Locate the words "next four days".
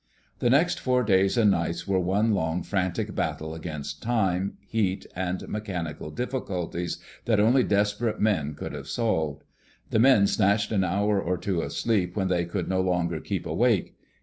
0.49-1.37